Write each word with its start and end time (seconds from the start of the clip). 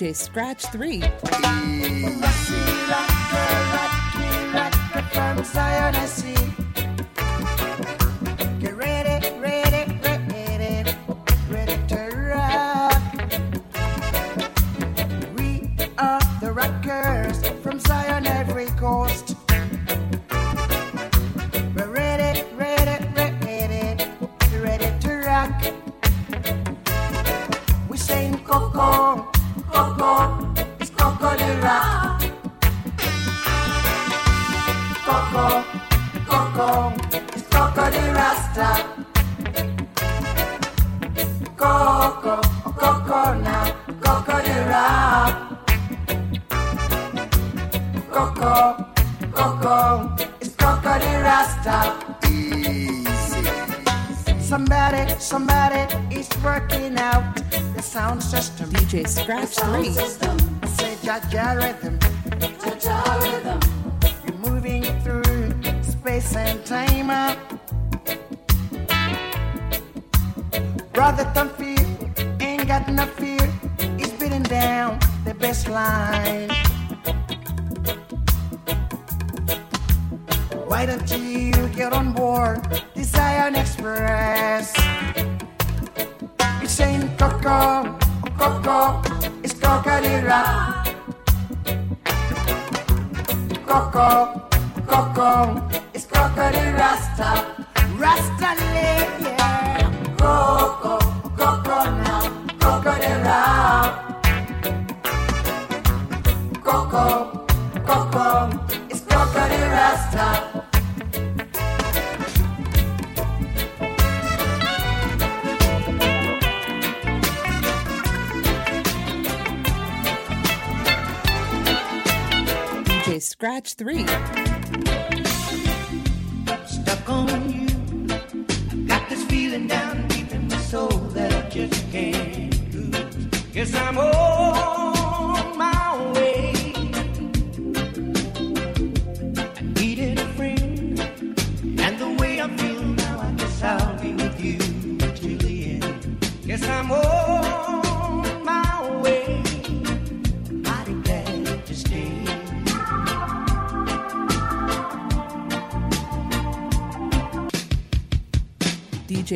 DJ 0.00 0.16
Scratch 0.16 0.64
3. 0.72 1.02
from 5.12 6.49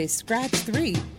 DJ 0.05 0.11
Scratch 0.11 0.51
3. 0.51 1.14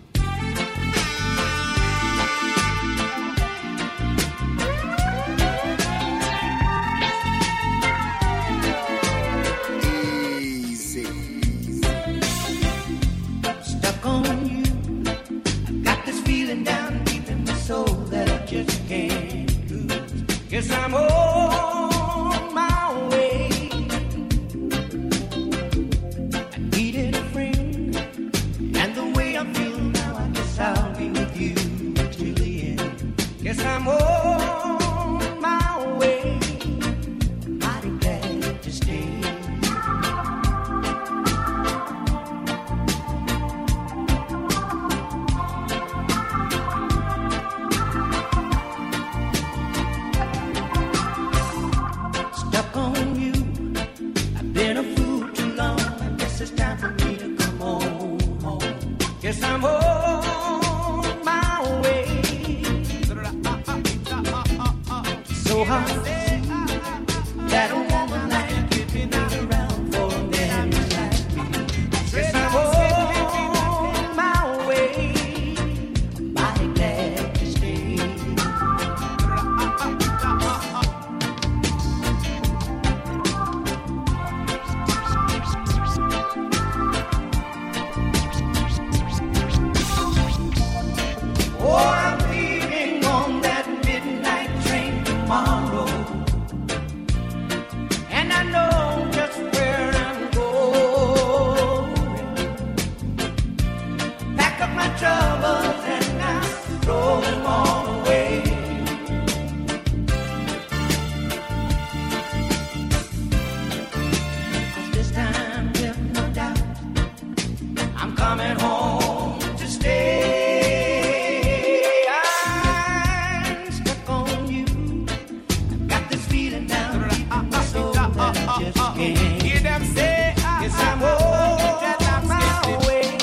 talking. 128.95 129.15
Hear 129.41 129.59
them 129.59 129.83
say, 129.85 130.33
yes, 130.37 130.73
I'm 130.77 131.03
old 131.03 131.81
my 132.27 132.87
way. 132.87 133.17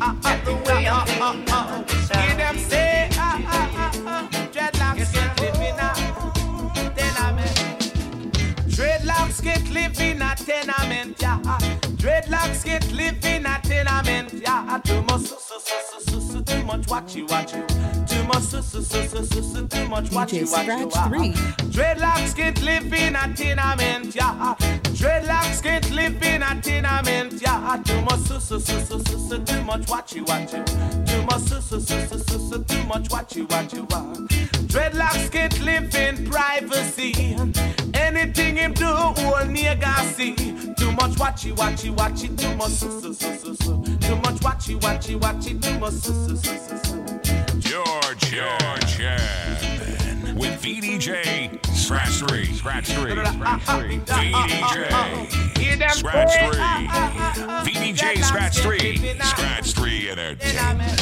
I 0.00 0.40
the 0.44 0.54
way 0.66 0.84
Hear 2.20 2.36
them 2.36 2.58
say, 2.58 3.08
I, 3.12 4.28
dreadlocks 4.52 5.12
get 5.12 5.40
living 5.40 5.78
Dreadlocks 8.74 9.42
get 9.42 9.70
living 9.70 10.20
at 10.20 10.38
tenement, 10.38 11.20
yeah. 11.20 11.38
Dreadlocks 12.00 12.64
get 12.64 12.90
living 12.92 13.44
tenement, 13.62 14.32
yeah. 14.32 14.80
Too 14.84 15.02
much, 15.02 15.22
so, 15.22 15.36
so, 15.38 15.58
so, 15.58 15.98
so, 16.00 16.20
so, 16.20 16.40
too 16.42 16.64
much, 16.64 16.88
watch 16.88 17.14
you, 17.14 17.26
watch 17.26 17.54
you. 17.54 17.64
Too 18.06 18.24
much, 18.24 18.42
so, 18.42 18.60
so, 18.60 18.80
so, 18.80 19.02
so, 19.06 19.22
so, 19.22 19.40
so 19.40 19.53
much 19.94 20.10
watch 20.10 20.30
DJ 20.30 20.40
you, 20.40 20.50
watch 20.50 20.66
you. 20.66 20.90
Scratch 20.90 21.08
three. 21.08 21.30
Dreadlocks 21.70 22.34
get 22.34 22.60
live 22.62 22.92
in 22.92 23.14
a 23.14 23.32
tenement. 23.34 24.14
Yeah, 24.14 24.54
dreadlocks 24.98 25.62
get 25.62 25.88
live 25.92 26.20
in 26.22 26.42
a 26.42 26.60
tenement. 26.60 27.40
Yeah, 27.40 27.80
too 27.84 28.00
much, 28.02 28.20
su- 28.20 28.40
su- 28.40 28.58
su- 28.60 28.80
su- 28.86 29.04
su- 29.04 29.28
su- 29.28 29.38
too 29.44 29.62
much 29.62 29.88
watch 29.88 30.14
you, 30.14 30.24
watch 30.24 30.52
you. 30.52 30.64
Too 30.64 31.22
much, 31.22 31.42
su- 31.42 31.60
su- 31.60 31.80
su- 31.80 32.06
su- 32.08 32.18
su- 32.18 32.48
su- 32.50 32.64
too 32.64 32.82
much 32.84 33.08
watch 33.10 33.36
you, 33.36 33.46
watch 33.48 33.72
you. 33.72 33.86
ah. 33.92 34.12
Dreadlocks 34.72 35.30
get 35.30 35.60
live 35.60 35.94
in 35.94 36.28
privacy. 36.28 37.36
Anything 37.94 38.56
him 38.56 38.72
do, 38.74 38.86
all 38.86 39.44
nigga 39.46 39.94
see. 40.16 40.34
Too 40.74 40.90
much 40.92 41.12
watchy, 41.22 41.54
watchy, 41.54 41.94
watchy, 41.94 42.36
too 42.36 42.54
much 42.56 42.70
su 42.72 43.00
su 43.00 43.14
su 43.14 43.36
su 43.38 43.54
su. 43.54 43.84
Too 44.00 44.16
much 44.16 44.40
watchy, 44.42 44.74
watchy, 44.80 45.14
watchy, 45.20 45.60
too 45.62 45.78
much 45.78 45.92
su 45.92 46.12
su 46.26 46.36
su 46.36 46.58
su 46.66 46.78
su. 46.84 47.04
George, 47.60 48.18
George, 48.30 48.86
Chapman 48.86 49.73
with 50.34 50.60
VDJ 50.62 51.64
Scratch 51.74 52.08
3. 52.10 52.44
Scratch 52.54 52.86
3. 52.88 53.10
Scratch 53.10 53.64
3. 53.64 53.98
VDJ 53.98 55.90
Scratch 55.92 56.32
3. 56.32 56.58
ah, 56.58 56.86
ah, 56.88 57.12
ah, 57.16 57.34
ah. 57.48 57.64
VDJ 57.66 58.22
Scratch 58.24 58.58
3. 58.58 59.10
in 59.10 59.20
a- 59.20 59.24
Scratch 59.24 59.72
3 59.72 60.10
Entertainment. 60.10 61.00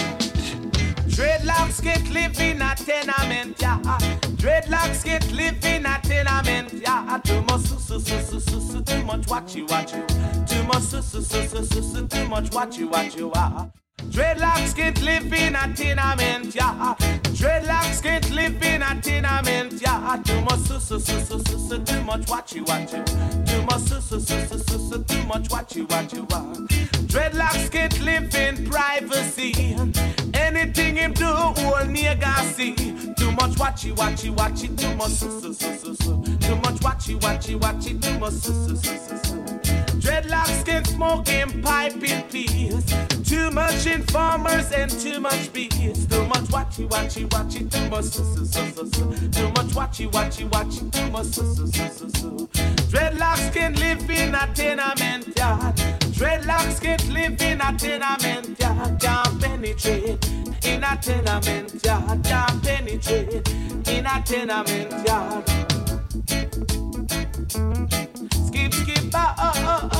Dreadlocks 1.12 1.82
get 1.82 2.08
live 2.10 2.40
in 2.40 2.62
a 2.62 2.74
tenement, 2.74 3.60
yeah. 3.60 3.78
Dreadlocks 4.40 5.04
get 5.04 5.30
live 5.32 5.62
in 5.64 5.84
a 5.86 6.00
tenement, 6.02 6.72
yeah. 6.72 7.18
Too 7.22 7.42
much 7.42 7.60
su 7.60 7.78
su 7.78 8.00
su 8.00 8.20
su 8.22 8.40
su 8.40 8.60
su, 8.60 8.82
too 8.82 9.02
much 9.04 9.26
watchy 9.26 9.66
watchy. 9.68 10.00
Too 10.48 10.62
much 10.64 10.82
su 10.82 11.02
su 11.02 11.22
su 11.22 11.42
su 11.48 11.64
su 11.66 11.82
su, 11.82 12.06
too 12.08 12.26
much 12.28 12.50
watchy 12.50 12.88
watchy, 12.88 13.30
ah. 13.36 13.68
Dreadlocks 14.12 14.76
can't 14.76 15.00
live 15.00 15.32
in 15.32 15.56
a 15.56 15.72
tenement, 15.74 16.54
yeah. 16.54 16.94
Dreadlocks 17.32 18.02
get 18.02 18.30
live 18.30 18.62
in 18.62 18.82
a 18.82 19.00
tenement, 19.00 19.80
yeah. 19.80 20.20
Too 20.22 20.38
much 20.42 20.60
su 20.60 20.78
su 20.78 21.00
su 21.00 21.18
su 21.20 21.38
su 21.38 21.58
su, 21.58 21.78
too 21.78 22.02
much 22.04 22.26
watchy 22.26 22.62
watchy. 22.62 23.02
Too 23.46 23.62
much 23.62 23.80
su 23.80 24.02
su 24.02 24.20
su 24.20 24.38
su 24.48 24.58
su 24.58 24.90
su, 24.90 25.04
too 25.04 25.22
much 25.24 25.48
watchy 25.48 25.86
watchy, 25.88 26.26
ah. 26.30 26.42
Dreadlocks 27.06 27.70
get 27.70 27.98
live 28.00 28.34
in 28.34 28.66
privacy. 28.68 29.54
Anything 30.34 30.96
him 30.96 31.14
do, 31.14 31.24
all 31.26 31.86
nigga 31.88 32.34
see. 32.52 32.74
Too 33.14 33.32
much 33.32 33.52
watchy 33.56 33.94
watchy 33.94 34.30
watchy, 34.34 34.76
too 34.78 34.94
much 34.94 35.12
su 35.12 35.40
su 35.40 35.54
su 35.54 35.74
su 35.78 35.94
su. 35.94 36.22
Too 36.38 36.56
much 36.56 36.80
watchy 36.80 37.18
watchy 37.18 37.58
watchy, 37.58 37.98
too 37.98 38.18
much 38.18 38.34
su 38.34 38.52
su 38.52 38.76
su 38.76 38.98
su 38.98 39.16
su. 39.24 39.81
Dreadlocks 40.02 40.64
get 40.64 40.84
smoking 40.88 41.62
pipe 41.62 42.02
in 42.02 42.22
peace. 42.24 42.84
Too 43.24 43.52
much 43.52 43.86
informers 43.86 44.72
and 44.72 44.90
too 44.90 45.20
much 45.20 45.52
bees. 45.52 46.06
Too 46.06 46.24
much 46.26 46.46
watchy 46.50 46.88
watchy 46.88 47.28
watchy, 47.28 47.70
too 47.70 47.88
much 47.88 48.06
su 48.06 48.24
su 48.34 48.44
su 48.44 48.66
su 48.72 48.90
su. 48.90 49.30
Too 49.30 49.48
much 49.50 49.72
watchy 49.78 50.10
watchy 50.10 50.50
watchy, 50.50 50.90
too 50.90 51.10
much 51.10 51.26
su 51.26 51.54
su 51.54 51.66
su 51.68 51.88
su 51.88 52.10
su. 52.18 52.48
Dreadlocks 52.90 53.52
can 53.54 53.74
live 53.76 54.10
in 54.10 54.34
a 54.34 54.52
tenement 54.52 55.38
yard. 55.38 55.76
Dreadlocks 56.18 56.80
can 56.80 56.98
live 57.14 57.40
in 57.40 57.60
a 57.60 57.72
tenement 57.78 58.58
yard. 58.58 59.00
Can't 59.00 59.40
penetrate 59.40 60.28
in 60.64 60.82
a 60.82 60.98
tenement 61.00 61.84
yard. 61.84 62.24
Can't 62.24 62.62
penetrate 62.62 63.48
in 63.88 64.06
a 64.06 64.22
tenement 64.26 65.06
yard. 65.06 65.48
Skip, 68.46 68.74
skip, 68.74 69.14
ah, 69.14 69.34
ah, 69.38 69.88
ah. 69.90 69.91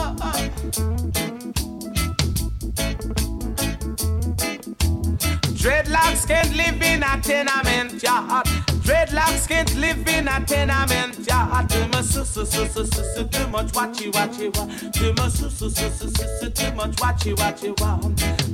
Dreadlocks 5.63 6.27
can't 6.27 6.57
live 6.57 6.81
in 6.83 7.03
a 7.03 7.21
tenement 7.21 8.03
yard. 8.03 8.47
Dreadlocks 8.83 9.47
can't 9.47 9.75
live 9.77 10.09
in 10.09 10.29
a 10.29 10.45
tenement 10.47 11.19
yard. 11.29 11.69
Too 11.69 11.87
much 11.89 12.05
su 12.07 12.25
su 12.25 12.47
su 12.47 12.67
su 12.67 12.87
su 12.87 13.05
su, 13.15 13.25
too 13.29 13.47
much 13.49 13.73
watchy 13.73 14.11
watchy 14.13 14.49
wa. 14.57 14.67
Too 14.93 15.13
much 15.15 15.33
su 15.33 15.51
su 15.51 15.69
su 15.69 15.91
su 15.91 16.09
su 16.09 16.27
su, 16.41 16.51
too 16.51 16.73
much 16.75 16.97
watchy 16.97 17.35
watchy 17.37 17.79
wa. 17.81 17.99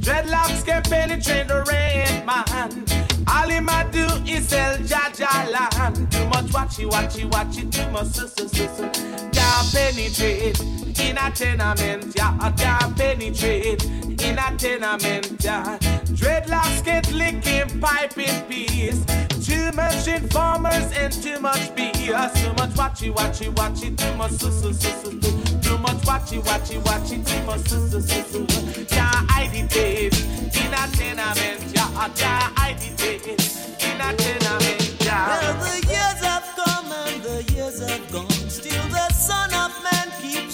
Dreadlocks 0.00 0.64
can 0.66 0.82
penetrate 0.82 1.46
the 1.46 1.64
rain, 1.68 2.26
man. 2.26 2.84
All 3.28 3.48
him 3.48 3.68
a 3.68 3.88
do 3.92 4.04
is 4.30 4.48
sell 4.48 4.76
Jaja 4.78 5.52
land. 5.52 6.10
Too 6.10 6.26
much 6.26 6.46
watchy 6.46 6.90
watchy 6.90 7.30
watchy, 7.30 7.70
too 7.70 7.88
much 7.90 8.08
su 8.08 8.26
su 8.26 8.48
su 8.48 8.66
su. 8.74 8.90
Can't 9.30 9.72
penetrate 9.72 10.77
in 11.00 11.18
a 11.18 11.30
tenement 11.30 12.16
yard. 12.16 12.56
Can't 12.56 12.96
penetrate 12.96 13.84
in 13.84 14.38
a 14.38 14.56
tenement 14.56 15.44
yard. 15.44 15.80
Dreadlocks 16.18 16.84
get 16.84 17.10
licking 17.12 17.80
pipe 17.80 18.16
in 18.18 18.44
peace. 18.46 19.04
Too 19.44 19.70
much 19.72 20.08
informers 20.08 20.90
and 20.96 21.12
too 21.12 21.40
much 21.40 21.74
BS. 21.74 22.34
Too 22.42 22.52
much 22.54 22.70
watchy 22.70 23.12
watchy 23.12 23.54
watchy. 23.54 23.96
Too 23.96 24.14
much 24.16 24.32
su 24.32 24.50
su 24.50 24.72
su 24.72 24.90
su. 25.02 25.20
Too 25.60 25.78
much 25.78 26.02
watchy 26.06 26.40
watchy 26.42 26.80
watchy. 26.82 27.24
Too 27.26 27.44
much 27.46 27.68
su 27.68 27.88
su 27.88 28.00
su 28.00 28.22
su. 28.24 28.84
Can't 28.86 29.28
it 29.76 30.14
in 30.56 30.74
a 30.74 30.88
tenement 30.96 31.76
yard. 31.76 32.14
Can't 32.16 32.58
hide 32.58 32.76
it 32.80 33.84
in 33.84 34.00
a 34.00 34.16
tenement 34.16 34.77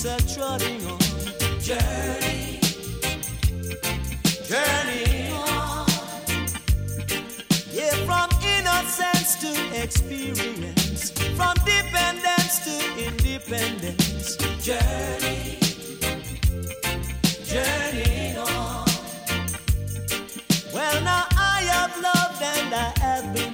Trotting 0.05 0.85
on. 0.87 0.99
Journey, 1.61 2.61
journey 4.45 5.31
on. 5.33 5.87
Yeah, 7.73 7.95
from 8.05 8.29
innocence 8.45 9.37
to 9.37 9.83
experience, 9.83 11.11
from 11.11 11.55
dependence 11.65 12.59
to 12.67 12.77
independence. 13.03 14.37
Journey, 14.63 15.59
journey 17.47 18.37
on. 18.37 18.85
Well, 20.75 21.03
now 21.03 21.25
I 21.31 21.63
have 21.73 21.97
loved 22.03 22.43
and 22.43 22.75
I 22.75 22.93
have 23.01 23.33
been 23.35 23.54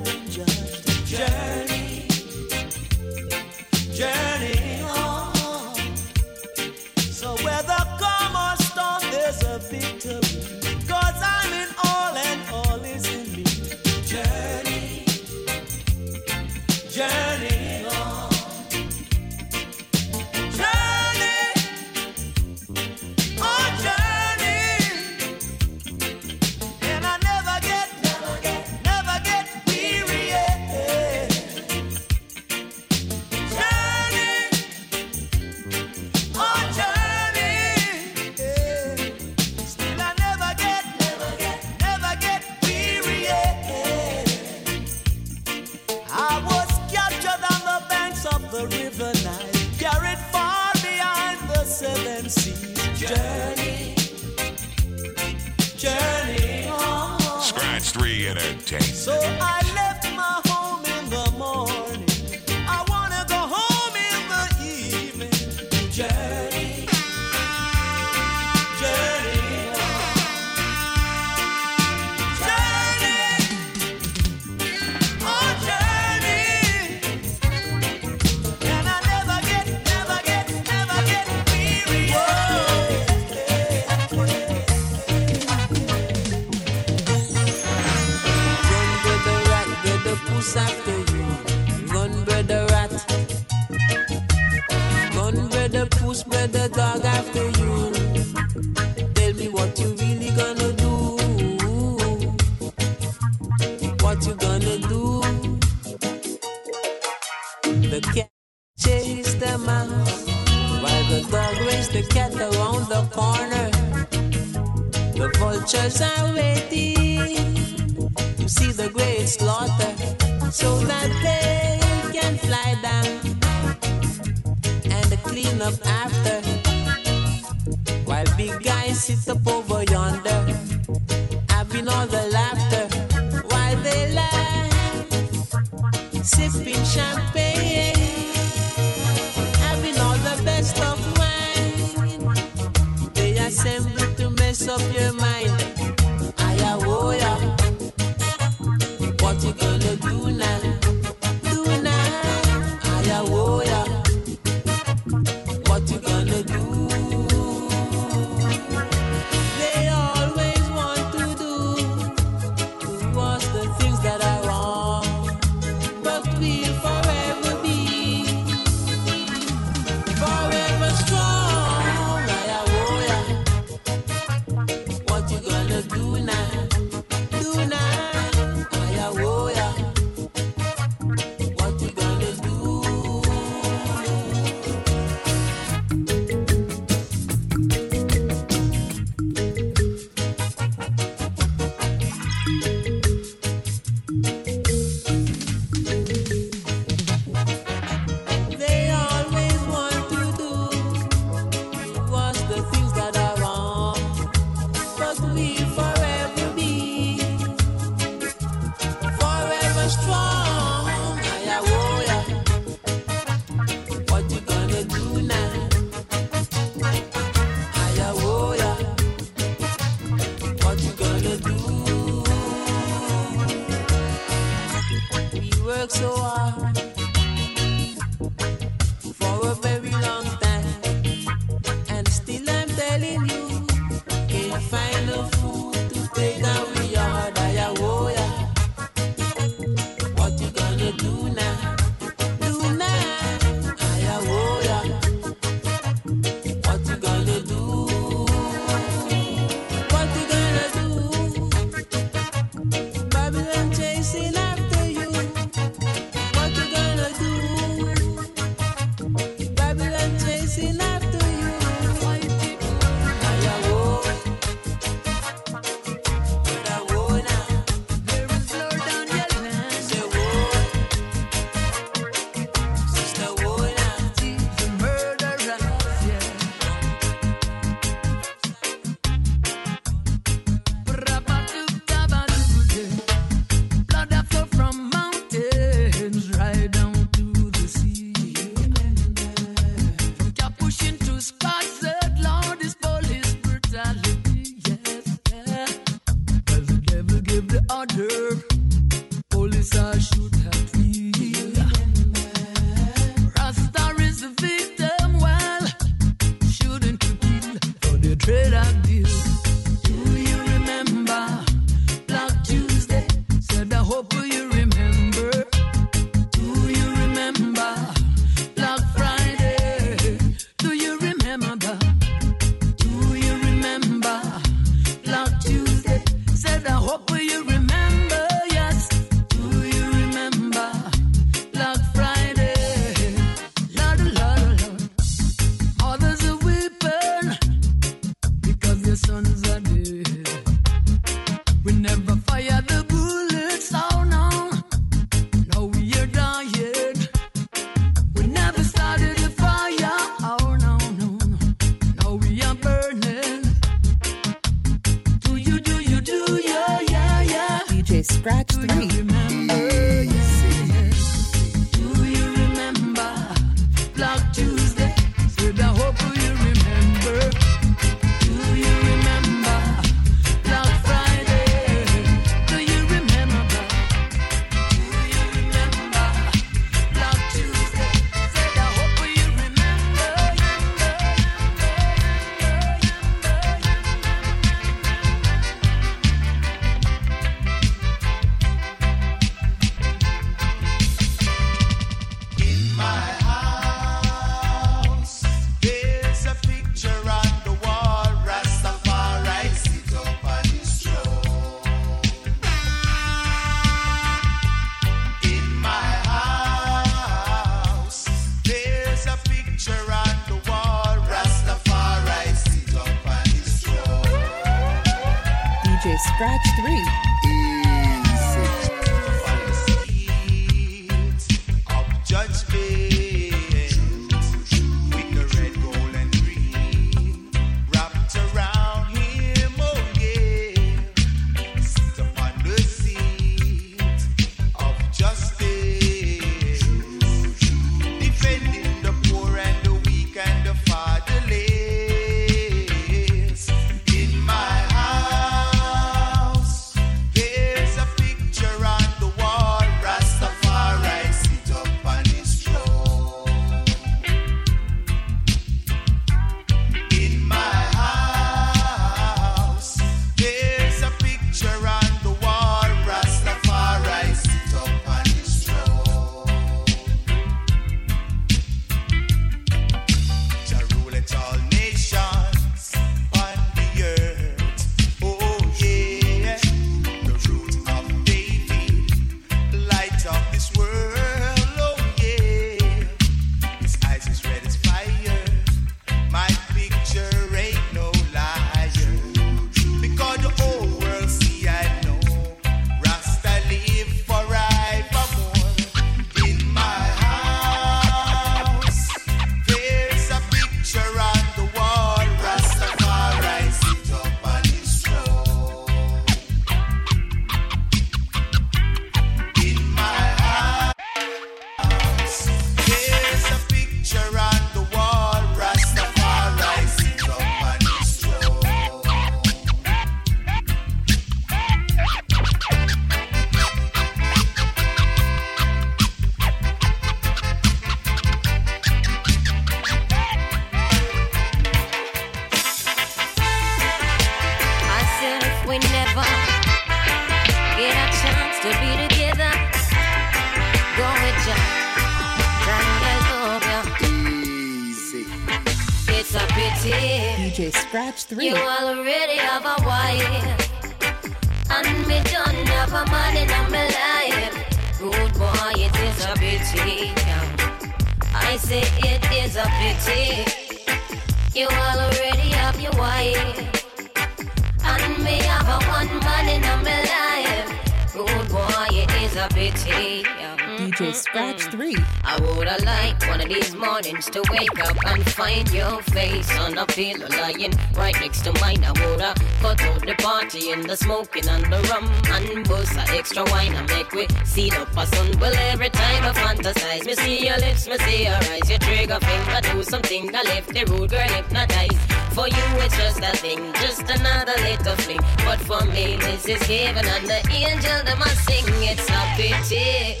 the 590.56 590.72
rude 590.72 590.90
girl 590.90 591.00
hypnotized. 591.00 591.76
For 592.16 592.28
you, 592.28 592.46
it's 592.64 592.76
just 592.78 593.00
a 593.00 593.12
thing, 593.18 593.52
just 593.60 593.82
another 593.82 594.32
little 594.40 594.76
fling. 594.76 595.00
But 595.18 595.38
for 595.40 595.62
me, 595.66 595.96
this 595.96 596.26
is 596.26 596.42
heaven 596.44 596.86
and 596.86 597.06
the 597.06 597.20
angel 597.28 597.78
that 597.84 597.98
must 597.98 598.24
sing. 598.24 598.44
It's 598.64 598.88
a 598.88 599.02
pity. 599.20 600.00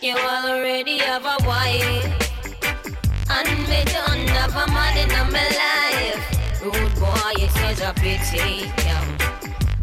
You 0.00 0.16
already 0.16 0.98
have 0.98 1.24
a 1.24 1.38
wife, 1.46 2.10
and 3.30 3.48
me 3.70 3.80
don't 3.94 4.28
have 4.38 4.54
a 4.56 4.66
man 4.72 4.98
in 4.98 5.10
my 5.30 5.46
life. 5.62 6.22
Rude 6.60 6.94
boy, 6.98 7.32
it 7.36 7.46
is 7.46 7.78
such 7.78 7.80
a 7.86 7.94
pity. 7.94 8.66
yeah. 8.82 9.04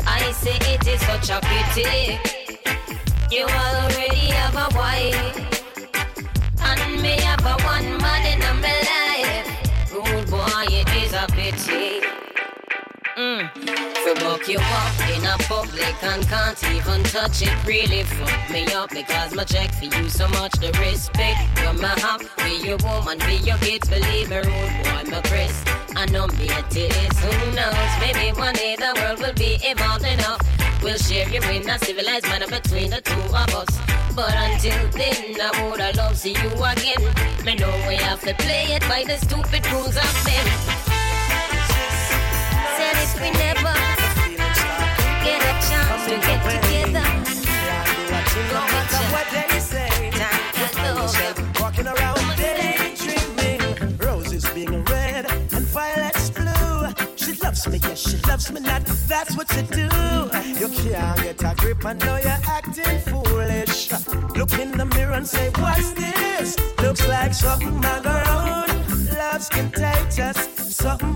I 0.05 0.31
say 0.33 0.57
it 0.73 0.85
is 0.87 0.99
such 1.07 1.29
a 1.29 1.39
pity. 1.39 2.19
You 3.31 3.45
already 3.45 4.27
have 4.39 4.55
a 4.55 4.67
wife, 4.75 5.44
you 14.55 14.61
up 14.61 15.09
in 15.09 15.25
a 15.25 15.37
public 15.49 15.95
and 16.03 16.27
can't 16.27 16.63
even 16.71 17.03
touch 17.03 17.41
it. 17.41 17.53
Really 17.65 18.03
fuck 18.03 18.49
me 18.49 18.65
up 18.73 18.89
because 18.89 19.33
my 19.35 19.43
check 19.43 19.73
for 19.73 19.85
you 19.85 20.09
so 20.09 20.27
much. 20.29 20.53
The 20.53 20.71
respect 20.79 21.39
you're 21.61 21.73
my 21.73 21.95
half, 21.99 22.21
be 22.37 22.67
your 22.67 22.77
woman, 22.83 23.17
be 23.19 23.35
your 23.43 23.57
kids. 23.57 23.89
Believe 23.89 24.29
me, 24.29 24.37
rude 24.37 24.75
boy, 24.83 25.03
my 25.11 25.21
Chris. 25.25 25.55
I 25.95 26.05
know 26.05 26.27
me 26.27 26.47
it 26.47 26.75
is. 26.75 27.19
Who 27.19 27.51
knows? 27.51 27.91
Maybe 27.99 28.37
one 28.39 28.55
day 28.55 28.75
the 28.77 28.91
world 28.99 29.19
will 29.19 29.33
be 29.33 29.57
evolved 29.61 30.05
enough. 30.05 30.41
We'll 30.81 30.97
share 30.97 31.27
you 31.27 31.41
in 31.41 31.69
a 31.69 31.77
civilized 31.79 32.27
manner 32.27 32.47
between 32.47 32.91
the 32.91 33.01
two 33.01 33.25
of 33.41 33.49
us. 33.61 33.71
But 34.15 34.33
until 34.35 34.87
then, 34.91 35.35
I 35.41 35.69
would 35.69 35.81
have 35.81 35.95
loved 35.95 36.17
see 36.17 36.31
you 36.31 36.51
again. 36.63 37.03
Me 37.43 37.55
know 37.55 37.73
we 37.87 37.95
have 37.95 38.21
to 38.21 38.33
play 38.35 38.65
it 38.75 38.83
by 38.87 39.03
the 39.03 39.17
stupid 39.17 39.65
rules 39.71 39.97
of 39.97 40.11
men. 40.25 40.45
Said 42.77 42.95
if 43.03 43.21
we 43.21 43.31
never 43.31 43.94
to 46.05 46.17
get 46.19 46.41
together. 46.53 47.05
Walking 51.59 51.87
around 51.87 52.19
roses 53.99 54.45
being 54.51 54.83
red 54.85 55.25
and 55.25 55.65
violets 55.73 56.29
blue. 56.29 56.87
She 57.15 57.33
loves 57.41 57.67
me, 57.67 57.79
yes, 57.81 57.99
she 58.09 58.17
loves 58.27 58.51
me 58.51 58.61
not. 58.61 58.85
That's 59.07 59.35
what 59.35 59.47
do. 59.63 59.89
You 60.61 60.69
can't 60.69 61.17
get 61.23 61.43
a 61.43 61.55
grip, 61.57 61.83
I 61.85 61.93
know 61.93 62.17
you're 62.17 62.41
acting 62.57 62.99
foolish. 62.99 63.91
Look 64.35 64.53
in 64.59 64.71
the 64.77 64.85
mirror 64.85 65.13
and 65.13 65.27
say, 65.27 65.49
What's 65.57 65.91
this? 65.93 66.57
Looks 66.81 67.07
like 67.07 67.33
something 67.33 67.83
I 67.83 67.99
grown. 68.05 68.67
Love's 69.17 69.49
something 70.75 71.15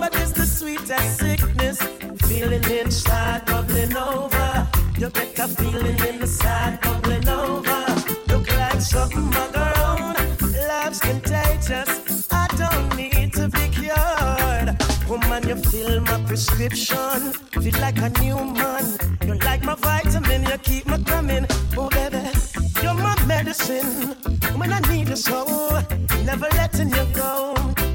but 0.00 0.14
it's 0.16 0.32
the 0.32 0.46
sweetest 0.46 1.18
sickness. 1.18 1.95
Feeling 2.36 2.64
inside 2.64 3.46
bubbling 3.46 3.96
over. 3.96 4.68
You 4.98 5.08
get 5.08 5.38
a 5.38 5.48
feeling 5.48 5.98
in 6.06 6.20
the 6.20 6.26
side 6.26 6.78
bubbling 6.82 7.26
over. 7.26 7.86
Look 8.28 8.52
like 8.58 8.78
something 8.78 9.32
I 9.32 9.46
grown. 9.56 10.52
Love's 10.68 11.00
contagious. 11.00 12.28
I 12.30 12.46
don't 12.58 12.94
need 12.94 13.32
to 13.32 13.48
be 13.48 13.68
cured. 13.70 14.76
Woman, 15.08 15.48
you 15.48 15.56
fill 15.56 16.02
my 16.02 16.22
prescription. 16.26 17.32
Feel 17.62 17.80
like 17.80 18.02
a 18.02 18.10
new 18.20 18.36
man. 18.36 18.84
You're 19.24 19.36
like 19.36 19.64
my 19.64 19.74
vitamin. 19.74 20.42
You 20.44 20.58
keep 20.58 20.86
me 20.88 21.02
coming. 21.04 21.46
Oh, 21.74 21.88
baby, 21.88 22.20
you're 22.82 22.92
my 22.92 23.16
medicine. 23.24 24.14
When 24.58 24.74
I 24.74 24.80
need 24.90 25.08
you 25.08 25.16
so, 25.16 25.82
never 26.26 26.48
letting 26.50 26.90
you 26.90 27.06
go. 27.14 27.54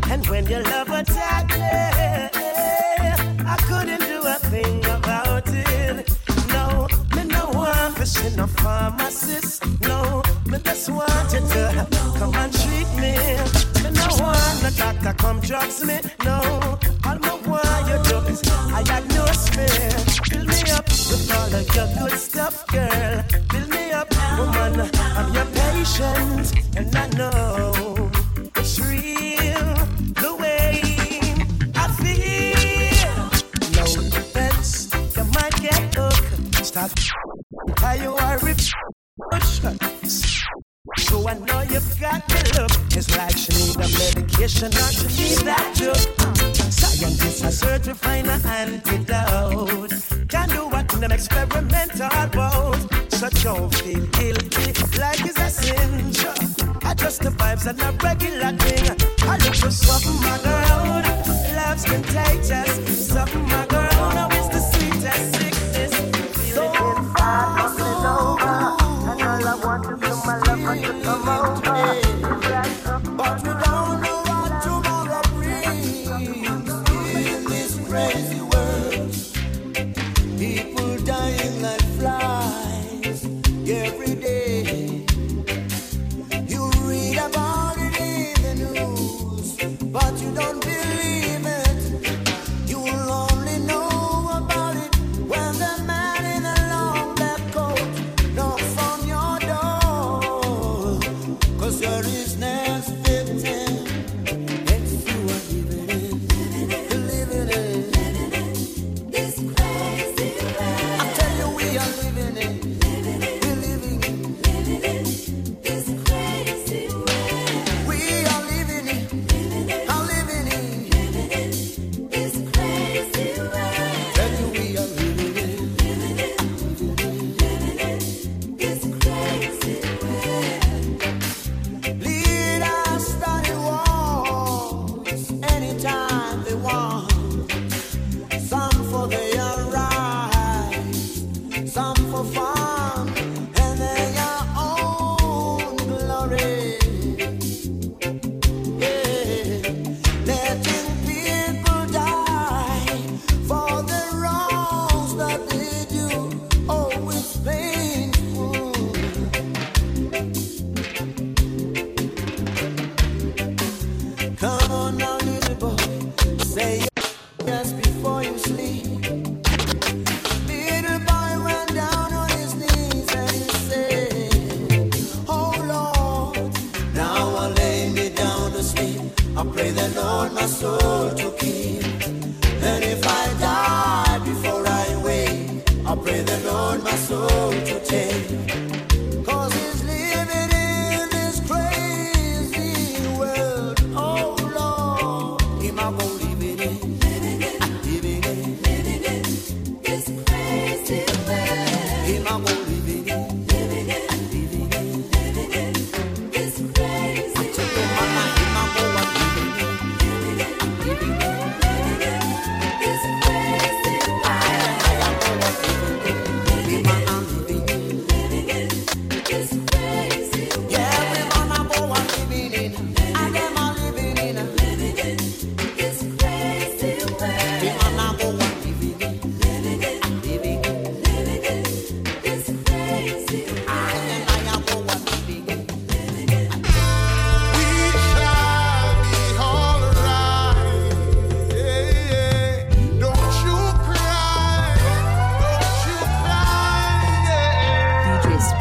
And 0.10 0.26
when 0.26 0.48
your 0.48 0.64
love 0.64 0.90
attacked 0.90 1.60
me, 1.60 2.31
no 8.42 8.48
pharmacist. 8.48 9.64
No, 9.82 10.24
me 10.48 10.58
just 10.64 10.90
want 10.90 11.32
you 11.34 11.42
to 11.54 11.88
come 12.18 12.34
and 12.34 12.52
treat 12.52 12.90
me. 13.04 13.14
Me 13.84 13.90
no 14.00 14.08
want 14.22 14.64
no 14.64 14.70
doctor 14.76 15.14
come 15.14 15.40
drugs 15.42 15.86
me. 15.86 16.00
No, 16.26 16.40
all 17.06 17.20
me 17.26 17.34
want 17.48 17.88
you 17.90 18.00
do 18.10 18.18
is 18.32 18.42
I 18.78 18.82
diagnose 18.84 19.46
me. 19.58 19.68
Fill 20.30 20.46
me 20.46 20.60
up 20.72 20.88
with 20.90 21.32
all 21.38 21.54
of 21.60 21.76
your 21.76 21.90
good 22.00 22.18
stuff, 22.18 22.66
girl. 22.68 23.24
Fill 23.52 23.68
me 23.68 23.92
up, 23.92 24.10
woman. 24.38 24.90
I'm 25.18 25.34
your 25.36 25.50
patient, 25.60 26.48
and 26.78 26.96
I 26.96 27.08
know 27.20 28.10
it's 28.56 28.80
real 28.80 29.70
the 30.22 30.32
way 30.42 30.82
I 31.76 31.86
feel. 32.02 33.18
No 33.78 33.86
bets, 34.34 34.90
you 35.16 35.26
might 35.36 35.56
get 35.62 35.96
hooked. 35.96 36.66
Stop. 36.66 36.90
How 37.78 37.94
you 37.94 38.16
are? 38.16 38.31
So 40.98 41.28
I 41.28 41.34
know 41.34 41.62
you've 41.62 42.00
got 42.00 42.28
to 42.30 42.62
look. 42.62 42.72
It's 42.96 43.16
like 43.18 43.38
she 43.38 43.52
need 43.54 43.76
a 43.76 43.88
medication 44.00 44.72
not 44.72 44.94
she 44.94 45.08
need 45.08 45.38
that 45.46 45.76
drug. 45.76 46.42
Scientists 46.72 47.44
are 47.44 47.52
searching 47.52 47.94
for 47.94 48.10
an 48.10 48.30
antidote. 48.30 49.94
Can 50.30 50.50
do 50.50 50.68
what 50.68 50.94
in 50.94 51.00
Them 51.02 51.12
experimental 51.12 52.10
world. 52.36 52.90
Such 53.10 53.44
don't 53.44 53.74
feel 53.76 54.06
guilty, 54.08 54.74
like 55.00 55.22
it's 55.26 55.40
a 55.40 55.50
sin. 55.50 55.92
I 56.84 56.94
just 56.96 57.22
the 57.22 57.30
vibes 57.30 57.68
and 57.68 57.78
the 57.78 57.92
regular 58.04 58.52
thing. 58.58 58.98
I 59.30 59.38
look 59.38 59.56
for 59.56 59.72
something, 59.72 60.20
my 60.22 60.38
girl. 60.44 61.02
Love's 61.56 61.86
contagious, 61.86 63.08
something 63.08 63.51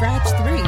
scratch 0.01 0.29
three. 0.41 0.61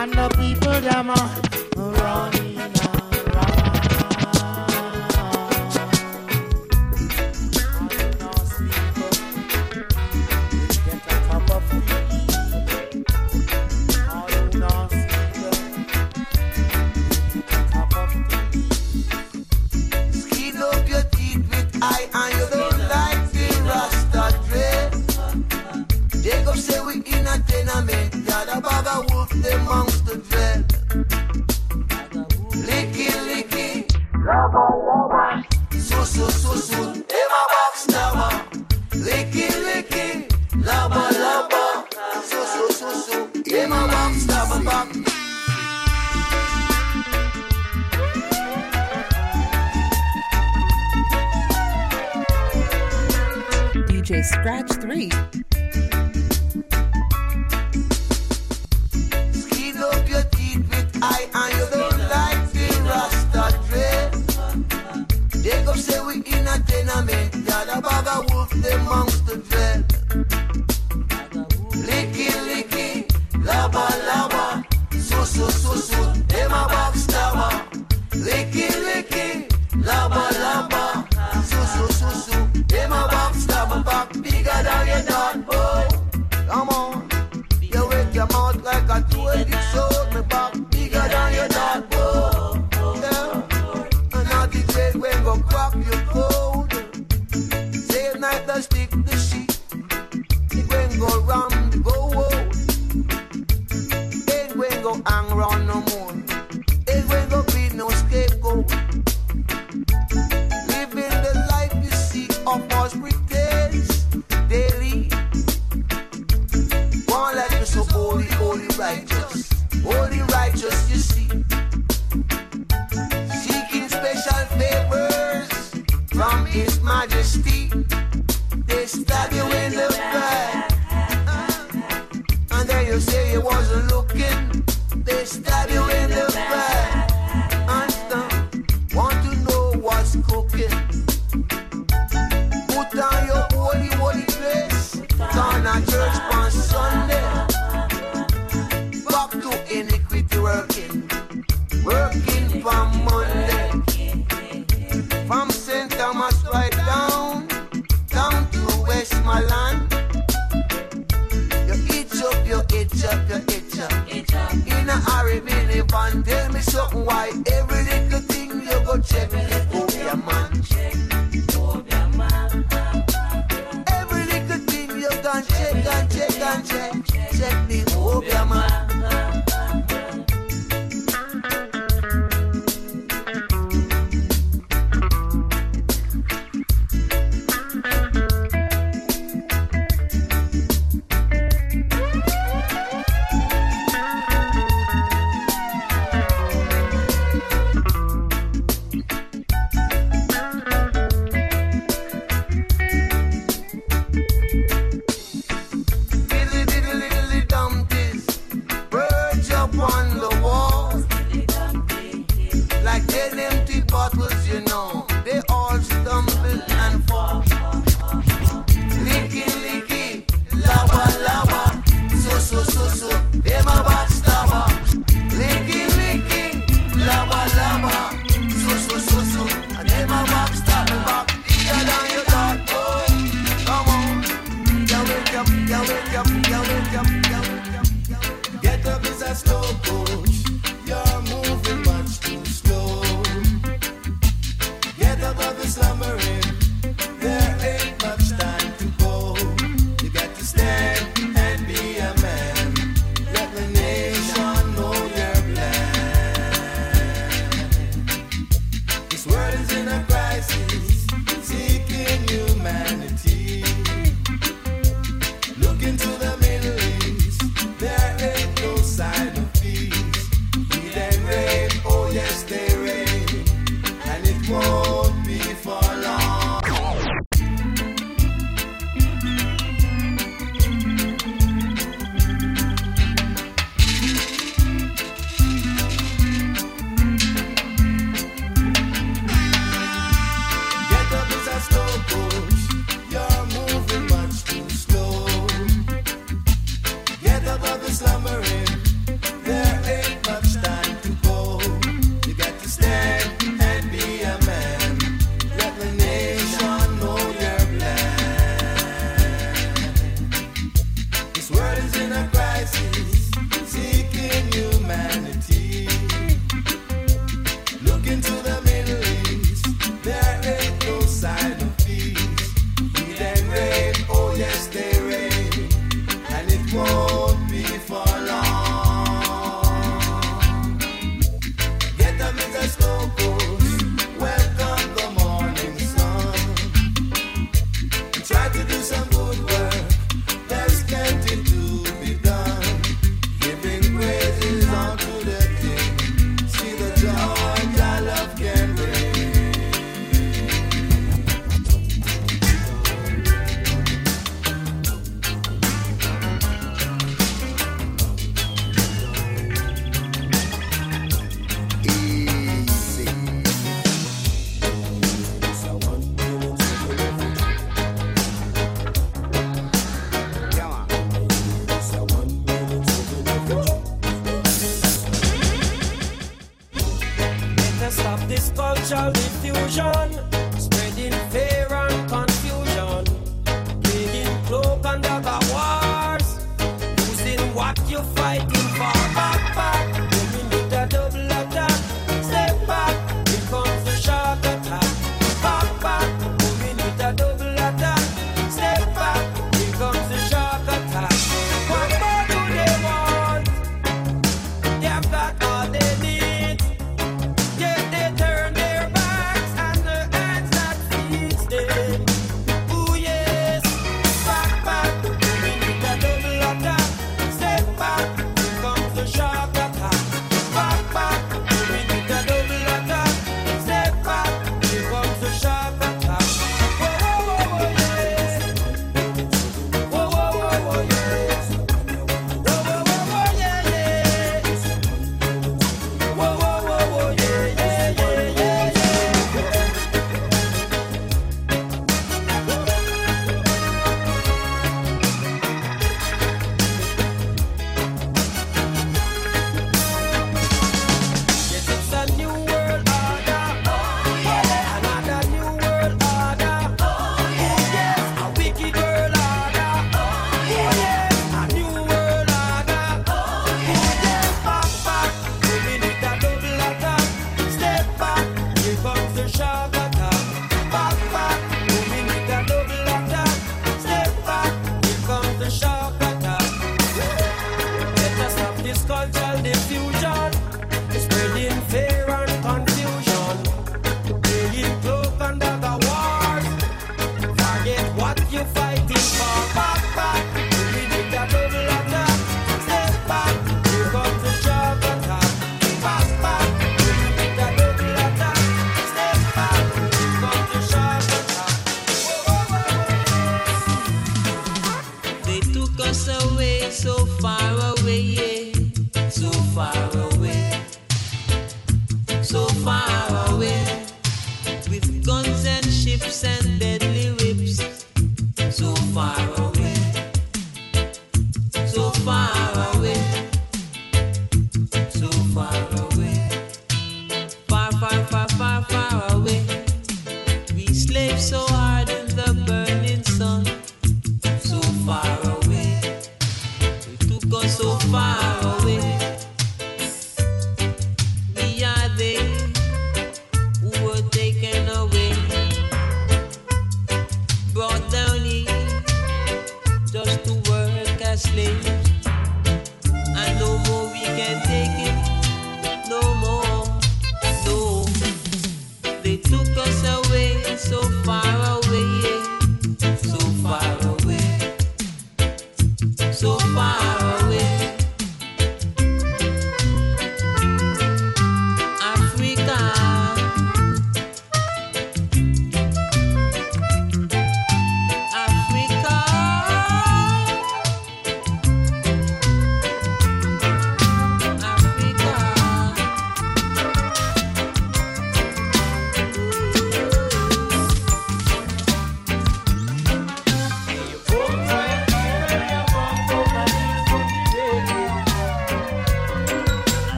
And 0.00 0.14
the 0.14 0.30
people 0.30 0.80
them 0.80 1.10
uh, 1.10 1.42
are 1.76 1.92
running 1.92 2.49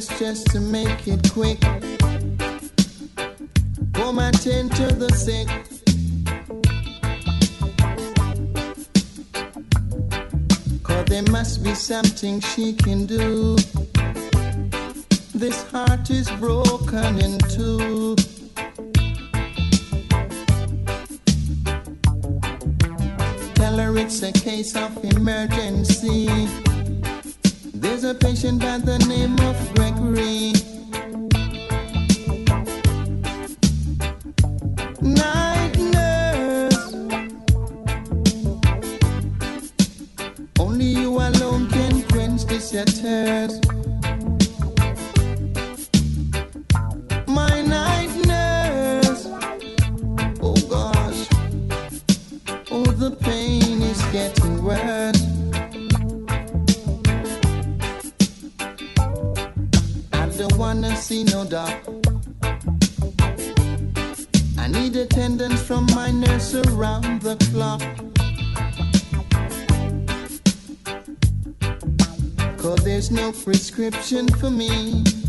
dress 0.00 0.18
just 0.18 0.46
to 0.48 0.60
make 0.60 1.06
it 1.06 1.30
quick. 1.32 1.60
Pour 3.92 4.12
my 4.12 4.30
tin 4.30 4.68
to 4.70 4.86
the 4.94 5.10
sink. 5.14 5.50
Cause 10.82 11.04
there 11.06 11.22
must 11.30 11.62
be 11.62 11.74
something 11.74 12.40
she 12.40 12.72
can 12.72 13.06
do. 13.06 13.56
This 15.34 15.62
heart 15.70 16.10
is 16.10 16.30
broken 16.32 17.18
in 17.20 17.38
two. 17.38 18.16
Tell 23.54 23.78
her 23.78 23.98
it's 23.98 24.22
a 24.22 24.32
case 24.32 24.76
of 24.76 25.04
emergency 25.04 26.69
a 28.10 28.14
patient 28.14 28.60
by 28.60 28.76
the 28.78 28.98
name 29.06 29.38
of 29.40 29.74
Gregory. 29.74 30.69
prescription 73.44 74.28
for 74.28 74.50
me. 74.50 75.19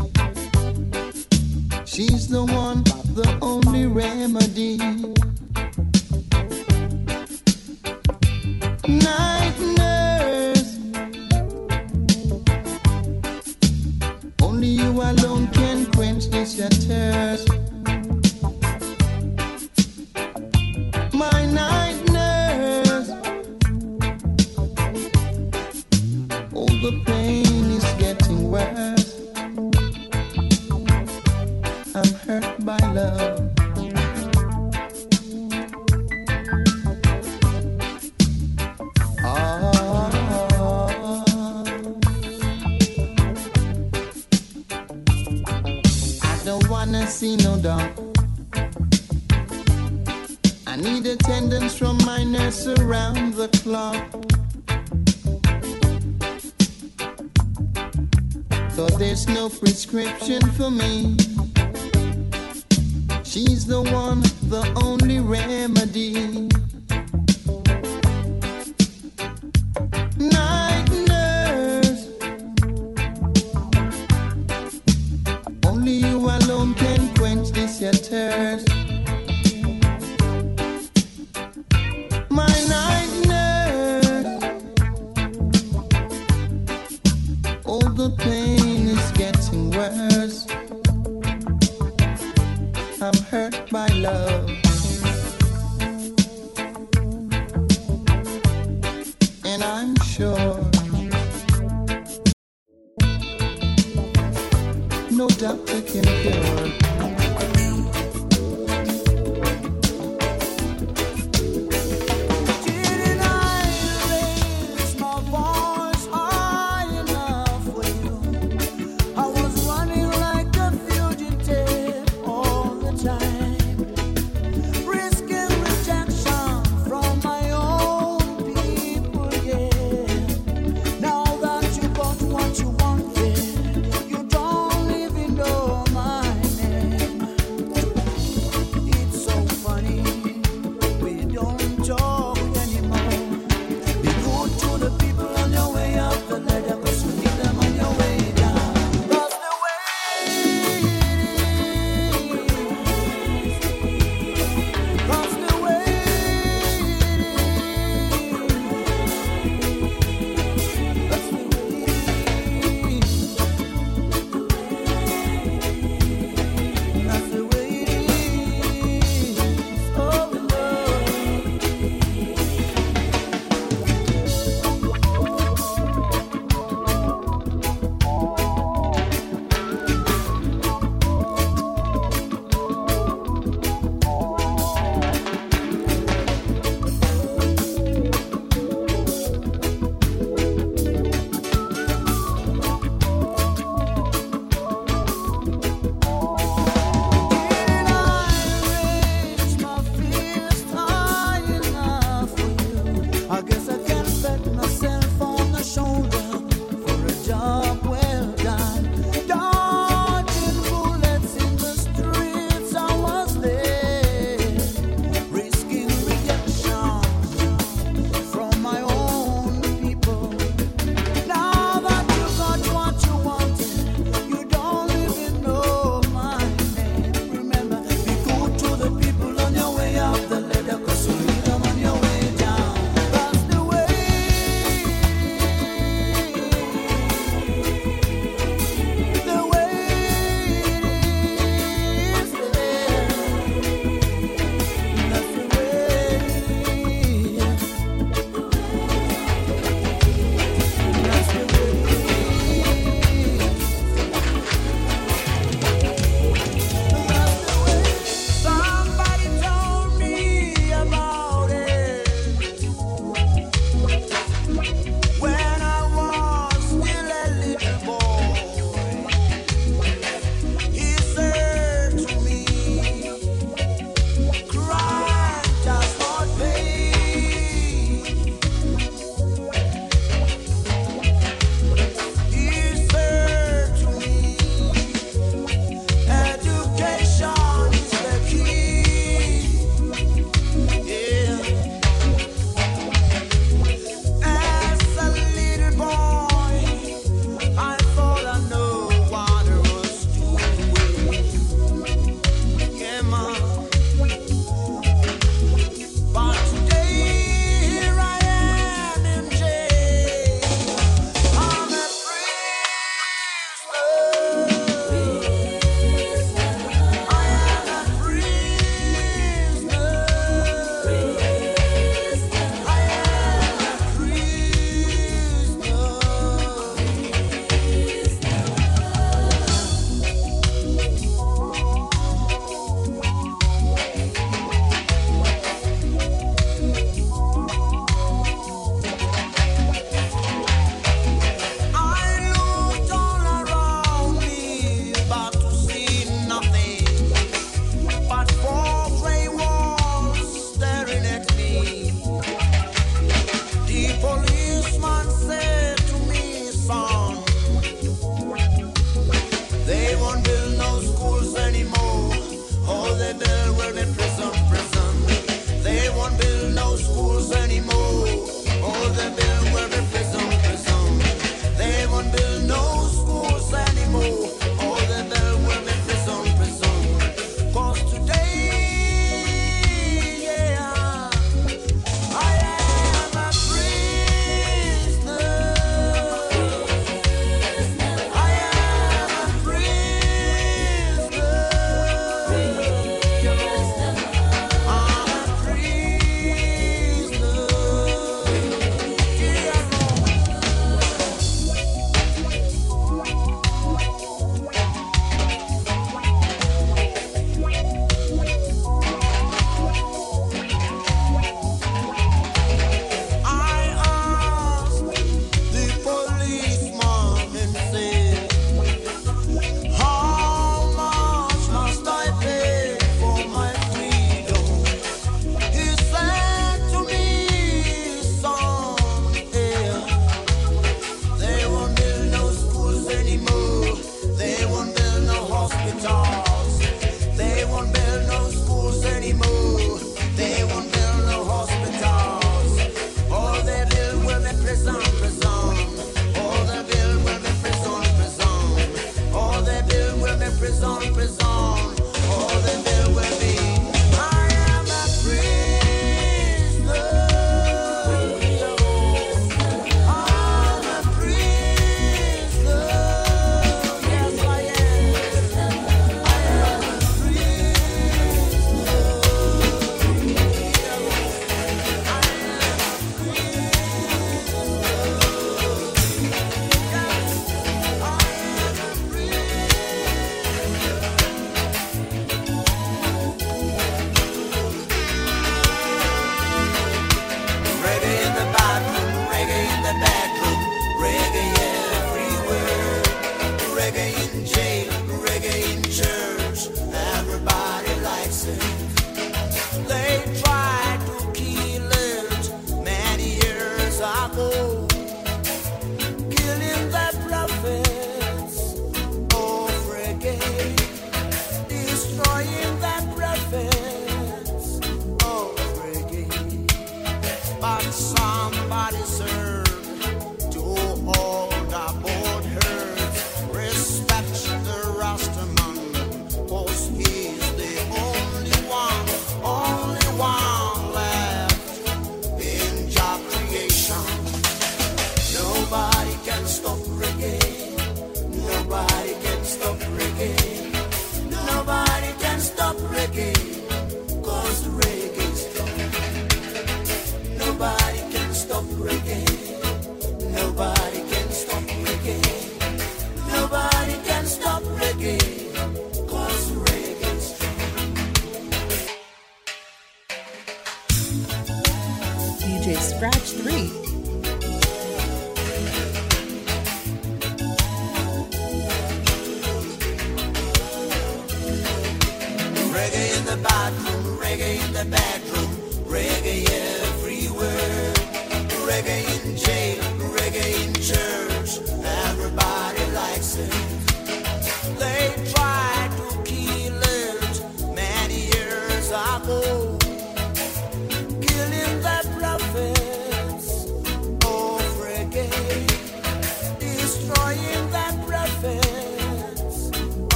She's 63.32 63.64
the 63.64 63.80
one, 63.80 64.20
the 64.50 64.62
only 64.84 65.18
remedy. 65.18 66.51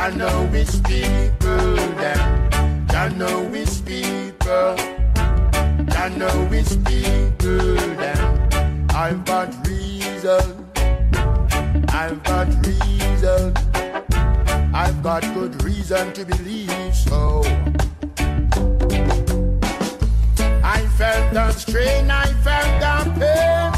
I 0.00 0.08
know 0.12 0.48
it's 0.54 0.80
people 0.80 1.76
them. 2.00 2.48
I 2.88 3.08
know 3.18 3.50
it's 3.52 3.82
people 3.82 4.74
I 5.90 6.08
know 6.16 6.48
it's 6.50 6.74
people 6.76 7.76
them. 8.00 8.88
I've 8.94 9.22
got 9.26 9.54
reason 9.68 10.66
I've 11.90 12.22
got 12.24 12.48
reason 12.66 13.52
I've 14.72 15.02
got 15.02 15.22
good 15.34 15.62
reason 15.64 16.14
to 16.14 16.24
believe 16.24 16.94
so 16.94 17.42
I 20.64 20.86
felt 20.96 21.34
the 21.34 21.52
strain, 21.52 22.10
I 22.10 22.26
felt 22.46 22.72
the 22.84 22.96
pain 23.20 23.70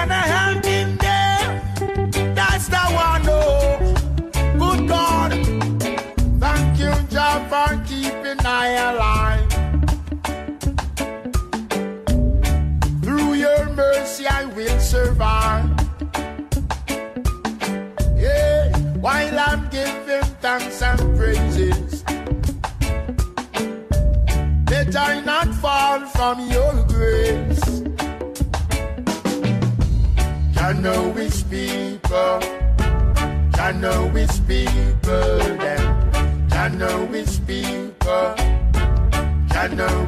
and 0.00 0.12
I 0.12 0.24
hand 0.34 0.64
him 0.64 0.96
there. 0.98 2.34
That's 2.36 2.68
the 2.68 2.78
one. 2.94 3.39
For 7.50 7.82
keeping 7.84 8.38
I 8.46 8.68
alive. 8.92 9.50
Through 13.02 13.34
your 13.34 13.68
mercy, 13.70 14.28
I 14.28 14.44
will 14.44 14.78
survive. 14.78 15.68
Yeah, 18.16 18.70
while 19.00 19.36
I'm 19.36 19.68
giving 19.68 20.22
thanks 20.40 20.80
and 20.80 21.00
praises, 21.18 22.04
let 24.70 24.94
I 24.94 25.20
not 25.24 25.52
fall 25.56 26.06
from 26.06 26.48
your 26.48 26.72
grace. 26.86 27.82
I 30.56 30.72
know 30.72 31.12
it's 31.16 31.42
people, 31.42 32.38
I 33.58 33.72
know 33.72 34.08
it's 34.14 34.38
people, 34.38 35.38
them. 35.58 35.99
I 36.60 36.68
know 36.68 37.08
it's. 37.14 37.40
I 39.52 39.68
know 39.68 40.06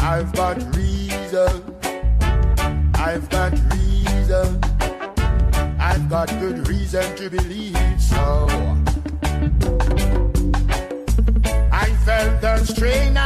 I've 0.00 0.32
got 0.34 0.76
reason. 0.76 1.62
I've 2.94 3.28
got 3.30 3.52
reason. 3.72 4.60
I've 5.80 6.10
got 6.10 6.28
good 6.40 6.68
reason 6.68 7.16
to 7.16 7.30
believe 7.30 8.02
so. 8.02 8.46
I 11.72 11.88
felt 12.04 12.40
the 12.42 12.64
strain. 12.66 13.16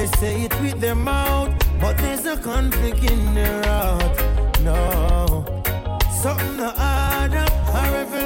They 0.00 0.06
say 0.16 0.44
it 0.44 0.60
with 0.62 0.80
their 0.80 0.94
mouth, 0.94 1.52
but 1.78 1.98
there's 1.98 2.24
a 2.24 2.34
conflict 2.38 3.04
in 3.04 3.34
their 3.34 3.62
heart. 3.64 4.16
No, 4.62 5.44
something 6.22 6.56
to 6.56 6.72
add 6.74 7.34
up, 7.34 7.52
however. 7.68 8.19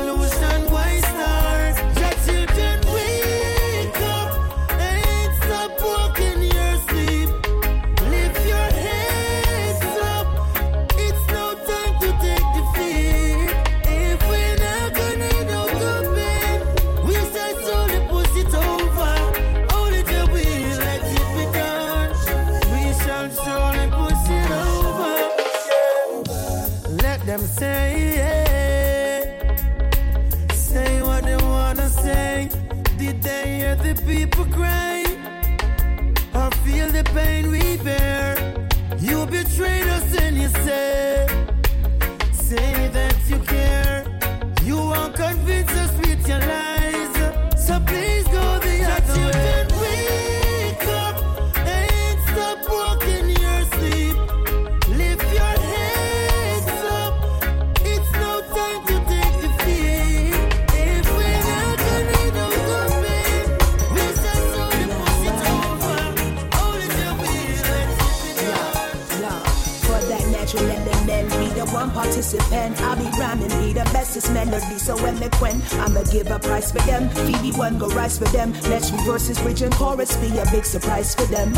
rhyming 73.19 73.49
be 73.61 73.73
the 73.73 73.85
bestest 73.93 74.33
melody. 74.33 74.79
So 74.79 74.97
when 75.03 75.17
they 75.17 75.29
quen, 75.31 75.63
I'ma 75.81 76.03
give 76.05 76.31
a 76.31 76.39
price 76.39 76.73
for 76.73 76.81
them. 76.81 77.09
Phoebe 77.11 77.53
one 77.57 77.79
go 77.79 77.89
rise 77.89 78.19
for 78.19 78.27
them. 78.27 78.53
Let's 78.69 78.91
verses, 78.91 79.39
bridge 79.41 79.63
and 79.63 79.75
chorus 79.75 80.17
be 80.17 80.39
a 80.39 80.45
big 80.51 80.65
surprise 80.65 81.15
for 81.15 81.27
them. 81.27 81.53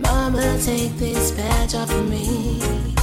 Mama, 0.00 0.58
take 0.62 0.96
this 0.96 1.32
badge 1.32 1.74
off 1.74 1.90
of 1.90 2.08
me. 2.08 2.93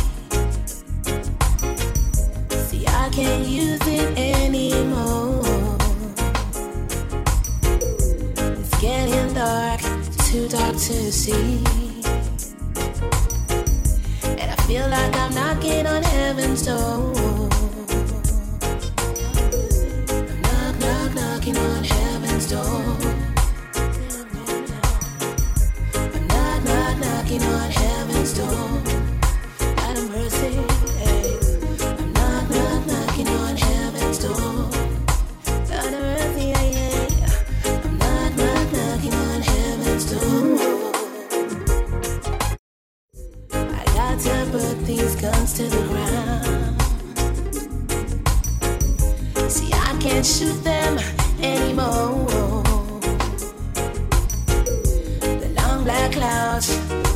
clouds 56.22 56.70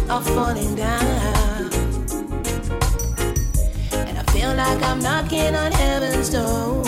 are 0.09 0.23
falling 0.35 0.73
down. 0.73 1.69
And 4.07 4.17
I 4.17 4.23
feel 4.33 4.51
like 4.55 4.81
I'm 4.81 4.99
knocking 4.99 5.53
on 5.53 5.71
heaven's 5.71 6.29
door. 6.31 6.84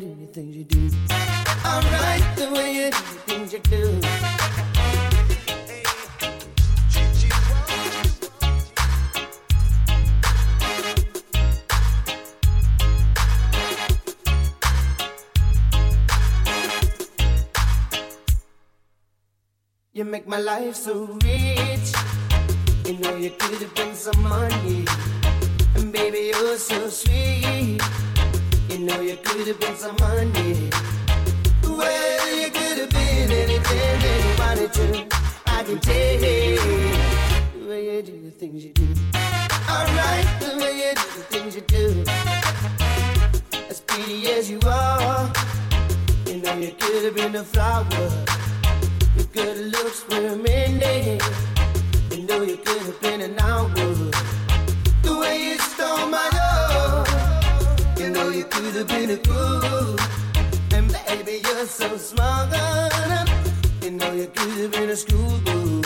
Do 0.00 0.16
the 0.18 0.26
things 0.32 0.56
you 0.56 0.64
do. 0.64 0.90
Alright, 1.62 2.24
the 2.36 2.50
way 2.54 2.72
you 2.74 2.90
do 2.90 2.96
the 2.96 3.20
things 3.28 3.52
you 3.52 3.58
do. 3.58 4.00
You 19.92 20.04
make 20.06 20.26
my 20.26 20.38
life 20.38 20.76
so 20.76 21.18
rich. 21.24 21.92
You 22.86 22.98
know 23.00 23.16
you 23.16 23.30
could 23.38 23.60
have 23.60 23.74
been 23.74 23.94
some 23.94 24.22
money. 24.22 24.86
And 25.74 25.92
baby, 25.92 26.32
you're 26.32 26.56
so 26.56 26.88
sweet. 26.88 27.82
Know 28.80 29.00
you 29.02 29.16
could 29.22 29.46
have 29.46 29.60
been 29.60 29.76
some 29.76 29.94
money. 29.96 30.70
Well, 31.64 32.34
you 32.34 32.50
could 32.50 32.78
have 32.78 32.88
been 32.88 33.30
anything 33.30 34.00
that 34.00 34.18
you 34.24 34.32
wanted 34.42 34.72
to. 34.72 35.06
I 35.46 35.62
can 35.64 35.78
tell 35.80 36.18
the 36.18 37.66
way 37.68 37.96
you 37.96 38.02
do 38.02 38.22
the 38.22 38.30
things 38.30 38.64
you 38.64 38.72
do. 38.72 38.88
Alright, 39.68 40.26
the 40.40 40.56
way 40.58 40.72
you 40.78 40.94
do 40.94 41.06
the 41.18 41.24
things 41.28 41.56
you 41.56 41.60
do. 41.60 42.04
As 43.68 43.80
pretty 43.80 44.30
as 44.32 44.48
you 44.50 44.58
are, 44.64 45.30
you 46.24 46.40
know 46.40 46.54
you 46.54 46.72
could 46.78 47.04
have 47.04 47.14
been 47.14 47.36
a 47.36 47.44
flower. 47.44 47.84
Your 49.14 49.26
good 49.34 49.58
looks 49.72 50.08
were 50.08 50.36
many. 50.36 51.20
You 52.12 52.22
know 52.26 52.40
you 52.40 52.56
could 52.56 52.80
have 52.80 53.00
been 53.02 53.20
an 53.20 53.38
hour. 53.40 53.89
You 58.40 58.46
could 58.46 58.74
have 58.74 58.88
been 58.88 59.10
a 59.10 59.16
fool. 59.18 59.98
And 60.72 60.90
baby, 60.90 61.42
you're 61.44 61.66
so 61.66 61.94
smart. 61.98 62.48
You 63.82 63.90
know 63.90 64.12
you 64.14 64.28
could 64.28 64.56
have 64.60 64.72
been 64.72 64.88
a 64.88 64.96
schoolboy. 64.96 65.82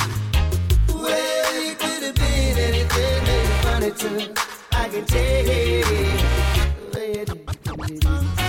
Well, 0.89 1.65
you 1.65 1.75
could 1.75 2.03
have 2.05 2.15
been 2.15 2.57
anything 2.57 3.25
that 3.25 3.43
you 3.49 3.69
wanted 3.69 3.97
to. 3.99 4.41
I 4.71 4.89
can 4.89 5.05
tell 5.05 5.45
the 6.93 8.44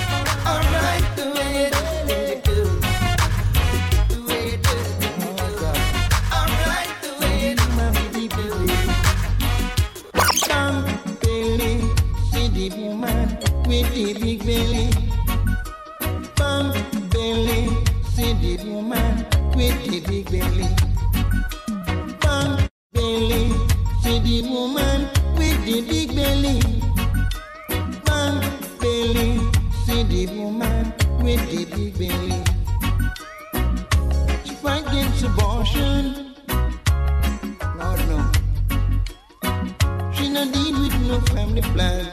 the 25.66 25.82
big 25.82 26.16
belly. 26.16 26.60
Bang 28.06 28.40
belly, 28.80 29.40
see 29.84 30.04
the 30.04 30.28
woman 30.38 30.94
with 31.24 31.42
the 31.50 31.66
big 31.66 31.98
belly. 31.98 32.44
She 34.44 34.54
fight 34.62 34.86
against 34.86 35.24
abortion. 35.24 36.36
Lord 37.80 38.00
no. 38.10 38.20
She 40.14 40.30
no 40.30 40.46
deal 40.52 40.82
with 40.82 40.98
no 41.10 41.20
family 41.34 41.64
plan. 41.74 42.06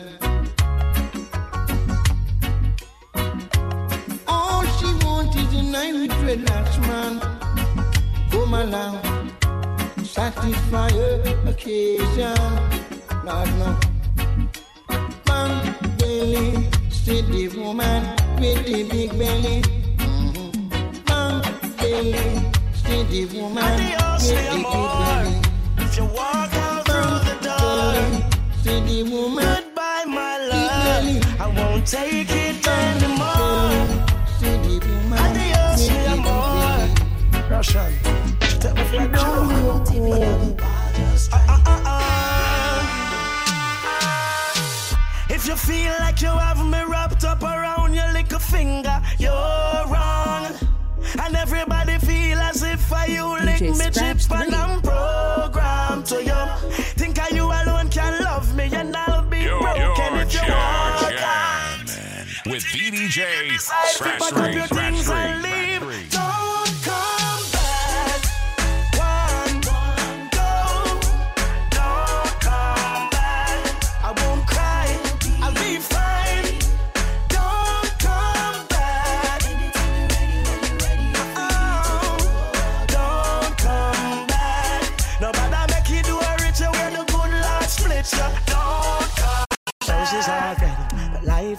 All 4.26 4.64
she 4.76 4.88
want 5.04 5.36
is 5.36 5.52
a 5.52 5.62
night 5.62 5.92
with 5.92 6.10
dreadlocks 6.22 6.78
man. 6.88 7.20
Come 8.30 8.54
along, 8.54 9.00
ah, 9.04 10.02
satisfy 10.02 10.90
her 10.90 11.44
occasion. 11.46 12.91
Lord 13.24 13.48
no. 13.58 13.78
Bang 15.24 15.74
belly, 15.98 16.68
steady 16.90 17.48
woman 17.48 18.02
with 18.40 18.66
the 18.66 18.82
big 18.90 19.10
belly. 19.18 19.62
Mhm. 19.98 21.04
Bang 21.06 21.42
belly, 21.78 22.14
steady 22.74 23.24
woman 23.26 23.64
Adios, 23.64 24.22
with 24.26 24.36
the 24.36 24.56
big 24.56 24.66
amor. 24.66 24.98
belly. 25.02 25.40
If 25.78 25.96
you 25.98 26.04
walk 26.06 26.52
out 26.66 26.84
through 26.88 27.18
the 27.28 27.36
door, 27.46 27.94
Steady 28.60 29.02
woman. 29.04 29.44
goodbye, 29.44 30.04
my 30.08 30.34
love. 30.52 31.40
I 31.40 31.46
won't 31.56 31.86
take 31.86 32.30
it 32.30 32.66
anymore. 32.66 33.86
Adios, 35.24 35.82
mi 35.90 35.98
amor. 36.14 36.78
Russian, 37.50 37.92
take 38.60 38.74
me 38.74 38.84
for 38.90 39.02
a 39.02 39.08
you 45.52 45.58
feel 45.58 45.92
like 46.00 46.22
you 46.22 46.28
have 46.28 46.64
me 46.64 46.82
wrapped 46.84 47.24
up 47.24 47.42
around 47.42 47.92
your 47.94 48.10
little 48.12 48.38
finger, 48.38 49.02
you're 49.18 49.32
wrong. 49.92 50.46
And 51.22 51.36
everybody 51.36 51.98
feel 51.98 52.38
as 52.38 52.62
if 52.62 52.90
I 52.92 53.06
you 53.06 53.26
lick 53.44 53.60
me 53.60 53.74
Scratch 53.74 53.92
chips 53.92 54.26
and. 54.26 54.54
I'm 54.54 54.80
programmed 54.80 56.06
to 56.06 56.24
you. 56.24 56.42
Think 56.96 57.20
I 57.20 57.28
you 57.28 57.44
alone 57.44 57.90
can 57.90 58.22
love 58.22 58.56
me 58.56 58.70
and 58.72 58.96
I'll 58.96 59.28
be 59.28 59.40
You're, 59.40 59.60
broken 59.60 59.82
you're 59.82 60.22
if 60.22 60.32
you 60.32 60.40
jam, 60.40 60.50
walk 60.50 61.10
jam, 61.10 61.86
man. 61.86 62.26
With 62.46 62.64
VDJ 62.64 63.60
Scratch 63.60 64.20
Pack 64.20 64.32
up 64.32 64.44
3, 64.44 64.54
your 64.54 64.66
Scratch 64.66 64.94
things 64.94 65.04
3, 65.04 65.14
and 65.16 65.42
Scratch 65.42 65.61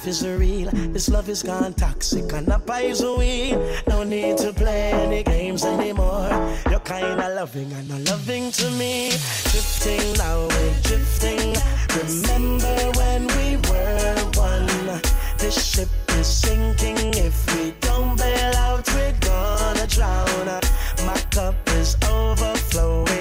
life 0.03 0.09
is 0.09 0.27
real. 0.27 0.69
This 0.91 1.09
love 1.09 1.29
is 1.29 1.43
gone 1.43 1.73
toxic 1.73 2.33
and 2.33 2.47
a 2.49 2.59
poison 2.59 3.17
weed. 3.19 3.57
No 3.87 4.03
need 4.03 4.37
to 4.39 4.51
play 4.51 4.91
any 4.91 5.23
games 5.23 5.63
anymore. 5.63 6.29
You're 6.69 6.81
kinda 6.81 7.29
loving 7.35 7.71
and 7.71 7.87
not 7.87 8.01
loving 8.11 8.51
to 8.51 8.69
me. 8.71 9.11
Drifting 9.51 10.13
now, 10.17 10.47
we're 10.47 10.79
drifting. 10.83 11.55
Remember 12.01 12.75
when 12.99 13.27
we 13.37 13.55
were 13.69 14.15
one? 14.35 15.01
This 15.37 15.55
ship 15.71 15.89
is 16.19 16.27
sinking. 16.27 17.13
If 17.13 17.35
we 17.55 17.73
don't 17.79 18.17
bail 18.17 18.55
out, 18.57 18.85
we're 18.95 19.17
gonna 19.21 19.87
drown. 19.87 20.47
My 21.05 21.19
cup 21.31 21.55
is 21.79 21.95
overflowing. 22.09 23.12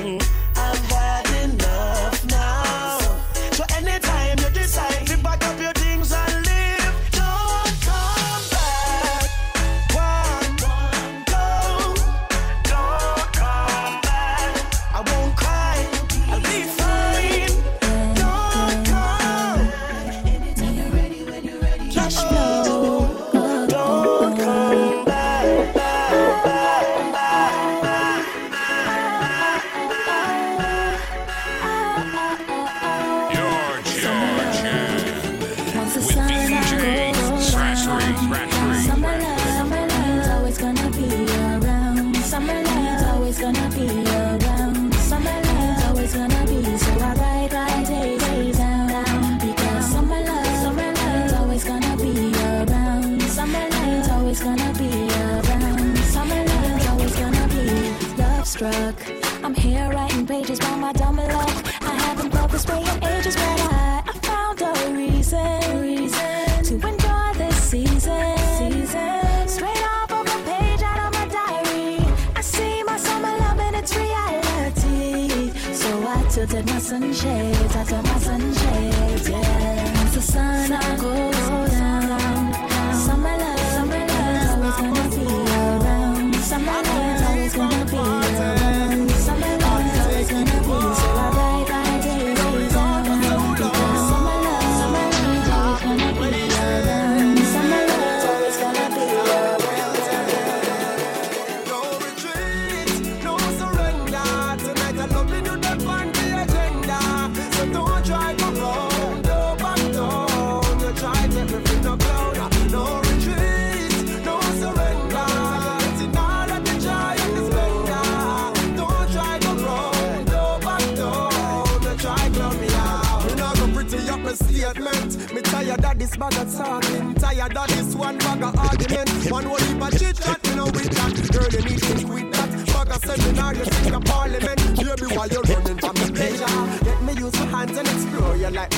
my 76.66 76.78
sunshades. 76.78 77.76
I 77.76 77.84
got 77.84 78.04
my 78.04 78.18
sunshades, 78.18 79.28
yeah. 79.28 80.02
It's 80.04 80.14
the 80.14 80.22
sun 80.22 80.72
I 80.72 80.96
go. 80.96 81.31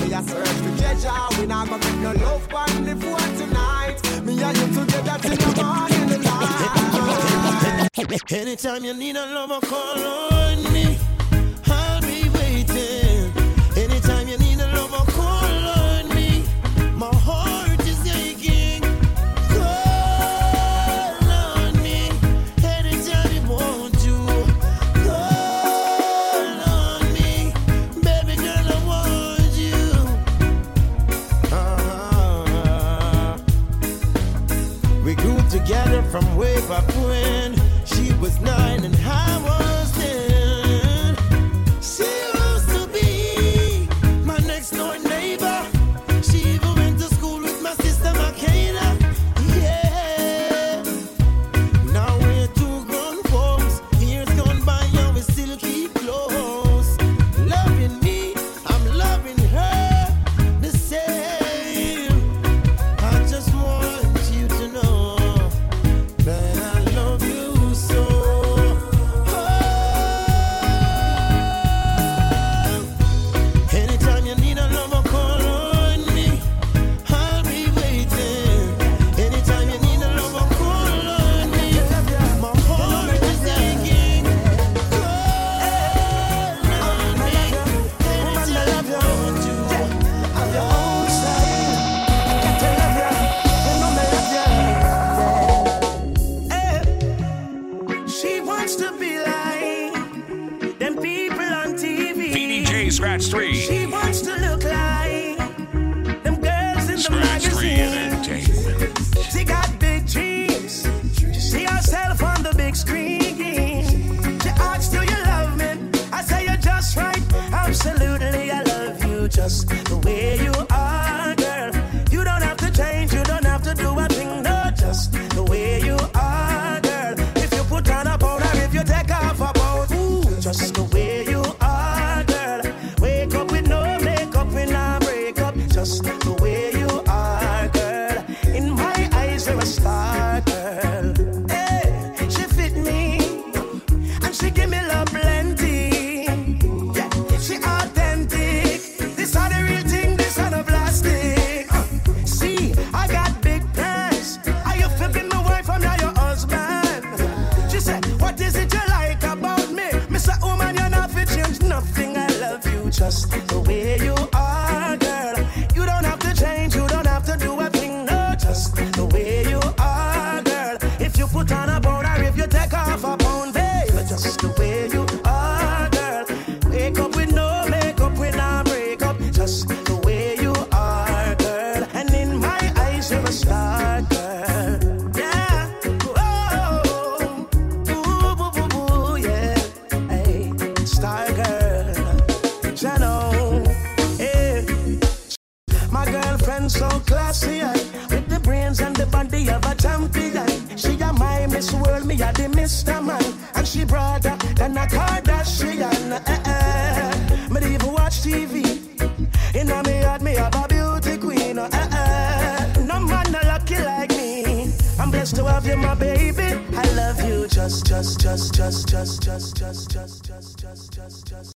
Me 0.01 0.13
a 0.13 0.23
search 0.23 0.49
for 0.49 0.79
treasure. 0.79 1.41
We 1.41 1.47
not 1.47 1.69
gonna 1.69 1.85
make 1.85 2.01
no 2.01 2.13
love 2.13 2.55
on 2.55 2.85
the 2.85 2.95
phone 2.97 3.35
tonight. 3.37 3.99
Me 4.25 4.43
and 4.43 4.57
you 4.57 4.67
together 4.75 5.19
till 5.37 5.53
the 5.53 5.63
morning 5.63 6.23
light. 6.23 6.65
Anytime 8.33 8.85
you 8.85 8.95
need 8.95 9.17
a 9.17 9.27
lover, 9.27 9.61
call 9.67 9.99
on 9.99 10.73
me. 10.73 10.99